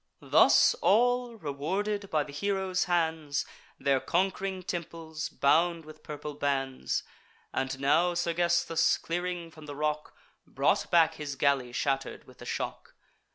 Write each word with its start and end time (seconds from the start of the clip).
Thus 0.23 0.73
all, 0.81 1.35
rewarded 1.35 2.09
by 2.09 2.23
the 2.23 2.33
hero's 2.33 2.85
hands, 2.85 3.45
Their 3.77 3.99
conqu'ring 4.01 4.63
temples 4.65 5.29
bound 5.29 5.85
with 5.85 6.01
purple 6.01 6.33
bands; 6.33 7.03
And 7.53 7.79
now 7.79 8.15
Sergesthus, 8.15 8.97
clearing 8.99 9.51
from 9.51 9.67
the 9.67 9.75
rock, 9.75 10.15
Brought 10.47 10.89
back 10.89 11.13
his 11.21 11.35
galley 11.35 11.71
shatter'd 11.71 12.23
with 12.23 12.39
the 12.39 12.47
shock. 12.47 12.95